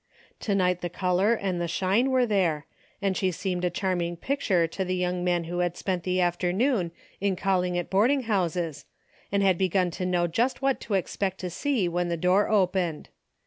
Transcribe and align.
To 0.39 0.55
night 0.55 0.81
the 0.81 0.89
color 0.89 1.35
and 1.35 1.61
the 1.61 1.67
shine 1.67 2.09
were 2.09 2.25
there, 2.25 2.65
and 3.03 3.15
she 3.15 3.29
seemed 3.29 3.63
a 3.63 3.69
charming 3.69 4.17
picture 4.17 4.65
to 4.65 4.83
the 4.83 4.95
young 4.95 5.23
man 5.23 5.43
who 5.43 5.59
had 5.59 5.77
spent 5.77 6.01
the 6.01 6.19
afternoon 6.19 6.89
in 7.19 7.35
calling 7.35 7.77
at 7.77 7.91
boarding 7.91 8.23
houses, 8.23 8.85
and 9.31 9.43
had 9.43 9.59
begun 9.59 9.91
to 9.91 10.05
know 10.07 10.25
just 10.25 10.59
what 10.59 10.79
to 10.81 10.95
expect 10.95 11.37
to 11.41 11.51
see 11.51 11.87
when 11.87 12.09
the 12.09 12.17
door 12.17 12.49
opened. 12.49 13.09